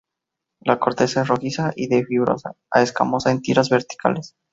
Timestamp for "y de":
1.75-2.03